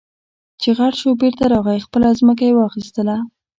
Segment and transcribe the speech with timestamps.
[0.61, 3.15] چې غټ شو بېرته راغی خپله ځمکه يې واخېستله.